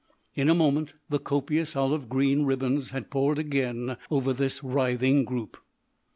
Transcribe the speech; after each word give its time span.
In 0.33 0.49
a 0.49 0.55
moment 0.55 0.95
the 1.11 1.19
copious 1.19 1.75
olive 1.75 2.09
green 2.09 2.43
ribbons 2.43 2.89
had 2.89 3.11
poured 3.11 3.37
again 3.37 3.97
over 4.09 4.33
this 4.33 4.63
writhing 4.63 5.25
group. 5.25 5.57